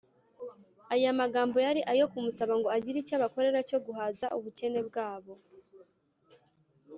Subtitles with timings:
[0.95, 5.33] ”Aya magambo yari ayo kumusaba ngo agire icyo abakorera cyo guhaza ubukene bwabo